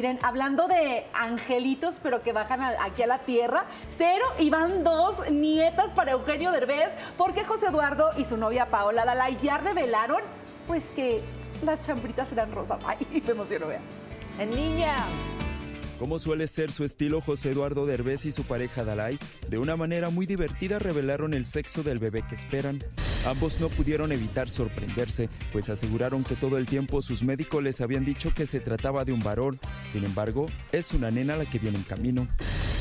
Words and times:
Miren, 0.00 0.18
hablando 0.22 0.66
de 0.66 1.04
angelitos, 1.12 2.00
pero 2.02 2.22
que 2.22 2.32
bajan 2.32 2.62
a- 2.62 2.82
aquí 2.82 3.02
a 3.02 3.06
la 3.06 3.18
tierra, 3.18 3.66
cero 3.94 4.24
y 4.38 4.48
van 4.48 4.82
dos 4.82 5.28
nietas 5.30 5.92
para 5.92 6.12
Eugenio 6.12 6.52
Derbez, 6.52 6.94
porque 7.18 7.44
José 7.44 7.66
Eduardo 7.66 8.08
y 8.16 8.24
su 8.24 8.38
novia 8.38 8.70
Paola 8.70 9.04
Dalai 9.04 9.36
ya 9.42 9.58
revelaron, 9.58 10.22
pues 10.66 10.86
que 10.96 11.20
las 11.66 11.82
chambritas 11.82 12.32
eran 12.32 12.50
rosas. 12.50 12.78
Ay, 12.86 12.96
me 13.26 13.30
emociono, 13.32 13.66
vean. 13.66 13.82
En 14.38 14.52
niña. 14.52 14.96
Como 15.98 16.18
suele 16.18 16.46
ser 16.46 16.72
su 16.72 16.82
estilo, 16.84 17.20
José 17.20 17.50
Eduardo 17.50 17.84
Derbez 17.84 18.24
y 18.24 18.32
su 18.32 18.44
pareja 18.44 18.84
Dalai, 18.84 19.18
de 19.50 19.58
una 19.58 19.76
manera 19.76 20.08
muy 20.08 20.24
divertida 20.24 20.78
revelaron 20.78 21.34
el 21.34 21.44
sexo 21.44 21.82
del 21.82 21.98
bebé 21.98 22.22
que 22.26 22.36
esperan. 22.36 22.82
Ambos 23.26 23.60
no 23.60 23.68
pudieron 23.68 24.10
evitar 24.12 24.48
sorprenderse, 24.48 25.28
pues 25.52 25.68
aseguraron 25.68 26.24
que 26.24 26.36
todo 26.36 26.56
el 26.56 26.64
tiempo 26.66 27.02
sus 27.02 27.22
médicos 27.22 27.62
les 27.62 27.82
habían 27.82 28.06
dicho 28.06 28.32
que 28.34 28.46
se 28.46 28.60
trataba 28.60 29.04
de 29.04 29.12
un 29.12 29.20
varón. 29.20 29.60
Sin 29.90 30.04
embargo, 30.04 30.46
es 30.70 30.92
una 30.92 31.10
nena 31.10 31.36
la 31.36 31.46
que 31.46 31.58
viene 31.58 31.78
en 31.78 31.82
camino. 31.82 32.28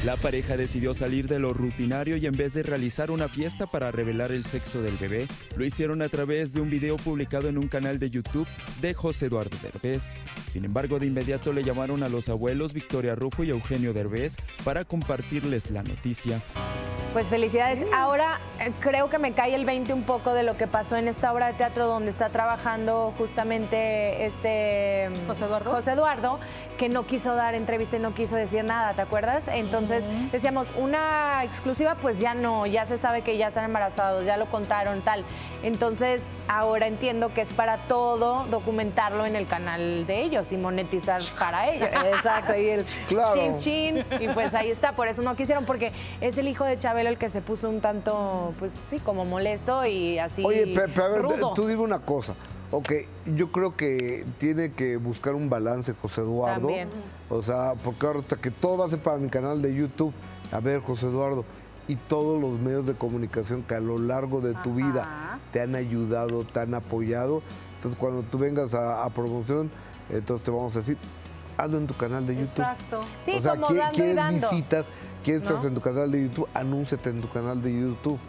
La 0.06 0.16
pareja 0.16 0.58
decidió 0.58 0.94
salir 0.94 1.28
de 1.28 1.40
lo 1.40 1.54
rutinario 1.54 2.18
y 2.18 2.28
en 2.28 2.38
vez 2.38 2.54
de 2.54 2.62
realizar 2.62 3.10
una 3.10 3.28
fiesta 3.28 3.66
para 3.66 3.92
revelar 3.92 4.32
el 4.32 4.46
sexo 4.46 4.84
del 4.84 4.96
bebé, 4.96 5.28
lo 5.58 5.66
hicieron 5.66 6.04
a 6.04 6.10
través 6.10 6.54
de 6.54 6.62
un 6.62 6.70
video 6.70 6.98
publicado 6.98 7.50
en 7.50 7.58
un 7.58 7.68
canal 7.68 7.98
de 7.98 8.12
YouTube 8.12 8.48
de 8.80 8.94
José 8.94 9.26
Eduardo 9.26 9.58
Derbez. 9.62 10.18
Sin 10.46 10.66
embargo, 10.66 11.00
de 11.00 11.08
inmediato 11.08 11.52
le 11.52 11.64
llamaron 11.64 12.04
a 12.04 12.10
los 12.10 12.30
abuelos 12.30 12.74
Victoria 12.74 13.16
Rufo 13.16 13.44
y 13.44 13.50
Eugenio 13.50 13.92
Derbez 13.92 14.36
para 14.64 14.86
compartirles 14.86 15.72
la 15.72 15.82
noticia. 15.82 16.40
Pues 17.14 17.28
felicidades. 17.28 17.84
Ahora 17.92 18.40
eh, 18.60 18.72
creo 18.80 19.10
que 19.10 19.18
me 19.18 19.34
cae 19.34 19.56
el 19.56 19.66
20 19.66 19.94
un 19.94 20.04
poco 20.04 20.34
de 20.34 20.44
lo 20.44 20.56
que 20.58 20.68
pasó 20.68 20.96
en 20.96 21.08
esta 21.08 21.34
obra 21.34 21.48
de 21.48 21.54
teatro 21.54 21.88
donde 21.88 22.12
está 22.12 22.30
trabajando 22.30 23.14
justamente 23.18 24.26
este 24.26 25.10
mm, 25.10 25.28
¿José 25.28 25.46
Eduardo? 25.46 25.72
José 25.72 25.92
Eduardo, 25.94 26.40
que 26.78 26.88
no 26.88 27.08
quiso 27.08 27.34
dar 27.34 27.56
entrevista 27.56 27.98
y 27.98 28.00
no 28.00 28.14
quiso 28.14 28.36
decir 28.36 28.64
nada, 28.64 28.94
¿te 28.94 29.02
acuerdas? 29.02 29.44
Entonces 29.48 30.04
decíamos, 30.32 30.68
una 30.78 31.44
exclusiva, 31.44 31.96
pues 31.96 32.20
ya 32.20 32.36
no, 32.36 32.68
ya 32.68 32.86
se 32.86 32.98
sabe 32.98 33.24
que 33.24 33.38
ya 33.38 33.48
están 33.48 33.66
embarazados, 33.66 34.26
ya 34.28 34.38
lo 34.38 34.46
contaron, 34.46 35.02
tal. 35.02 35.26
Entonces 35.64 36.32
ahora 36.48 36.86
entiendo 36.86 37.34
que 37.34 37.42
es 37.42 37.52
para 37.54 37.78
todo 37.88 38.46
documentarlo 38.52 39.26
en 39.26 39.36
el 39.36 39.48
canal 39.48 40.06
de 40.06 40.22
ellos 40.22 40.52
y 40.52 40.58
monetizar 40.58 41.22
para 41.40 41.70
ellos. 41.72 41.90
Exacto, 42.14 42.56
y 42.56 42.70
el 42.70 42.86
Claro. 43.08 43.34
chin 43.34 43.60
chin. 43.60 44.06
Y 44.20 44.28
pues 44.30 44.54
ahí 44.54 44.70
está, 44.70 44.92
por 44.92 45.08
eso 45.08 45.24
no 45.24 45.36
quisieron, 45.36 45.66
porque 45.66 45.92
es 46.22 46.38
el 46.38 46.48
hijo 46.48 46.66
de 46.66 46.78
El 47.08 47.18
que 47.18 47.30
se 47.30 47.42
puso 47.42 47.70
un 47.70 47.82
tanto, 47.82 48.54
pues 48.60 48.72
sí, 48.90 49.00
como 49.00 49.26
molesto 49.26 49.86
y 49.86 50.20
así. 50.20 50.44
Oye, 50.46 50.68
pe- 50.68 50.88
pero 50.94 51.04
a 51.04 51.08
ver, 51.10 51.22
rudo. 51.22 51.54
tú 51.54 51.68
dime 51.68 51.82
una 51.82 52.00
cosa. 52.00 52.34
Ok, 52.72 52.92
yo 53.36 53.52
creo 53.52 53.76
que 53.76 54.26
tiene 54.38 54.72
que 54.74 54.98
buscar 54.98 55.34
un 55.34 55.50
balance 55.50 55.94
José 56.00 56.22
Eduardo. 56.22 56.68
También. 56.68 56.90
O 57.30 57.42
sea, 57.42 57.74
porque 57.84 58.06
ahora 58.06 58.20
hasta 58.20 58.36
que 58.36 58.52
todo 58.52 58.78
va 58.78 58.86
a 58.86 58.90
ser 58.90 59.00
para 59.00 59.18
mi 59.18 59.30
canal 59.30 59.62
de 59.62 59.74
YouTube. 59.74 60.14
A 60.52 60.60
ver, 60.60 60.80
José 60.82 61.08
Eduardo, 61.08 61.46
y 61.88 61.96
todos 61.96 62.40
los 62.40 62.60
medios 62.60 62.86
de 62.86 62.94
comunicación 62.94 63.64
que 63.64 63.74
a 63.76 63.80
lo 63.80 63.98
largo 63.98 64.42
de 64.42 64.54
tu 64.56 64.76
vida 64.76 65.40
te 65.52 65.62
han 65.62 65.76
ayudado, 65.76 66.44
te 66.44 66.60
han 66.60 66.76
apoyado. 66.76 67.42
Entonces, 67.78 68.00
cuando 68.00 68.22
tú 68.24 68.38
vengas 68.38 68.74
a, 68.76 69.04
a 69.04 69.10
promoción, 69.10 69.72
entonces 70.12 70.44
te 70.46 70.52
vamos 70.52 70.76
a 70.76 70.80
decir, 70.80 70.98
hazlo 71.60 71.78
en 71.78 71.88
tu 71.88 71.94
canal 71.96 72.26
de 72.26 72.34
YouTube. 72.36 72.50
Exacto. 72.60 73.02
Sí, 73.22 73.32
o 73.38 73.42
sea, 73.42 73.52
como 73.54 73.68
¿qui- 73.68 73.76
dando 73.78 73.94
y 73.94 73.96
¿quieres 73.98 74.16
dando. 74.16 74.50
visitas? 74.50 74.86
¿Quieres 75.24 75.44
¿No? 75.44 75.56
estar 75.56 75.68
en 75.68 75.76
tu 75.76 75.82
canal 75.82 76.12
de 76.12 76.22
YouTube? 76.24 76.48
Anúnciate 76.54 77.10
en 77.10 77.22
tu 77.22 77.30
canal 77.30 77.62
de 77.62 77.74
YouTube. 77.74 78.20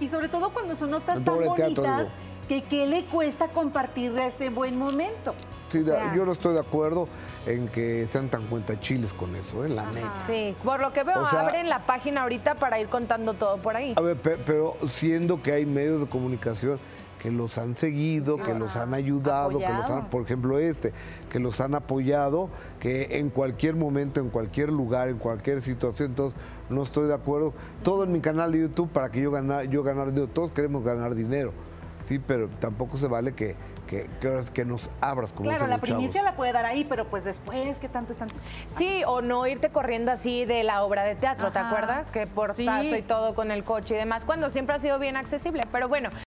Y 0.00 0.08
sobre 0.08 0.28
todo 0.28 0.50
cuando 0.50 0.74
son 0.74 0.90
notas 0.90 1.18
En 1.18 1.24
tan 1.24 1.42
bonitas, 1.44 2.08
que 2.48 2.62
qué 2.64 2.86
le 2.86 3.06
cuesta 3.06 3.48
compartir 3.48 4.16
ese 4.18 4.50
buen 4.50 4.78
momento. 4.78 5.34
Sí, 5.70 5.78
O 5.78 5.80
de- 5.80 5.86
sea, 5.86 6.14
yo 6.14 6.26
no 6.26 6.32
estoy 6.32 6.52
de 6.54 6.60
acuerdo 6.60 7.08
en 7.46 7.68
que 7.68 8.06
sean 8.10 8.28
tan 8.28 8.46
cuentachiles 8.46 9.12
con 9.14 9.34
eso, 9.36 9.64
¿eh? 9.64 9.68
la 9.70 9.86
neta. 9.90 10.12
Sí, 10.26 10.54
por 10.62 10.80
lo 10.80 10.92
que 10.92 11.02
veo, 11.04 11.22
O 11.22 11.30
sea- 11.30 11.40
abren 11.40 11.68
la 11.68 11.80
página 11.86 12.22
ahorita 12.22 12.54
para 12.56 12.78
ir 12.78 12.88
contando 12.88 13.34
todo 13.34 13.56
por 13.58 13.76
ahí. 13.76 13.94
A 13.96 14.00
ver, 14.00 14.16
pe- 14.16 14.36
pero 14.44 14.76
siendo 14.90 15.40
que 15.42 15.52
hay 15.52 15.64
medios 15.66 16.00
de 16.00 16.06
comunicación 16.06 16.78
que 17.24 17.30
los 17.30 17.56
han 17.56 17.74
seguido, 17.74 18.36
que 18.36 18.52
los 18.52 18.76
han 18.76 18.92
ayudado, 18.92 19.58
que 19.58 19.66
los 19.66 19.88
han, 19.88 20.10
por 20.10 20.24
ejemplo 20.24 20.58
este, 20.58 20.92
que 21.32 21.38
los 21.38 21.58
han 21.62 21.74
apoyado, 21.74 22.50
que 22.78 23.18
en 23.18 23.30
cualquier 23.30 23.76
momento, 23.76 24.20
en 24.20 24.28
cualquier 24.28 24.68
lugar, 24.68 25.08
en 25.08 25.16
cualquier 25.16 25.62
situación, 25.62 26.10
entonces 26.10 26.38
no 26.68 26.82
estoy 26.82 27.08
de 27.08 27.14
acuerdo. 27.14 27.54
Todo 27.82 28.04
en 28.04 28.12
mi 28.12 28.20
canal 28.20 28.52
de 28.52 28.60
YouTube 28.60 28.90
para 28.90 29.08
que 29.08 29.22
yo 29.22 29.30
ganar, 29.30 29.64
yo 29.70 29.82
ganar 29.82 30.08
dinero, 30.08 30.28
todos 30.28 30.52
queremos 30.52 30.84
ganar 30.84 31.14
dinero, 31.14 31.54
sí, 32.02 32.18
pero 32.18 32.50
tampoco 32.60 32.98
se 32.98 33.06
vale 33.08 33.32
que, 33.32 33.56
que, 33.86 34.06
que, 34.52 34.64
nos 34.64 34.90
abras 35.00 35.32
como 35.32 35.48
Claro, 35.48 35.66
la 35.66 35.76
chavos. 35.76 35.90
primicia 35.90 36.22
la 36.22 36.36
puede 36.36 36.52
dar 36.52 36.64
ahí, 36.64 36.84
pero 36.84 37.06
pues 37.06 37.24
después, 37.24 37.78
¿qué 37.78 37.88
tanto 37.88 38.12
están? 38.12 38.28
Sí, 38.68 39.02
o 39.06 39.20
no 39.20 39.46
irte 39.46 39.70
corriendo 39.70 40.10
así 40.10 40.44
de 40.44 40.64
la 40.64 40.82
obra 40.82 41.04
de 41.04 41.14
teatro, 41.14 41.50
¿te 41.52 41.58
acuerdas? 41.58 42.10
Que 42.10 42.26
por 42.26 42.54
Sí. 42.54 42.68
y 42.68 43.02
todo 43.02 43.34
con 43.34 43.50
el 43.50 43.62
coche 43.64 43.94
y 43.94 43.98
demás, 43.98 44.24
cuando 44.24 44.50
siempre 44.50 44.74
ha 44.74 44.78
sido 44.78 44.98
bien 44.98 45.16
accesible. 45.16 45.66
Pero 45.70 45.88
bueno, 45.88 46.10